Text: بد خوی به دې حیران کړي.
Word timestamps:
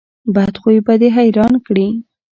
بد 0.35 0.53
خوی 0.61 0.77
به 0.85 0.93
دې 1.01 1.09
حیران 1.17 1.53
کړي. 1.65 1.87